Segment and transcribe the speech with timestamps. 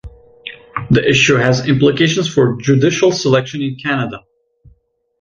[0.89, 4.25] This issue has implications for judicial selection in Canada.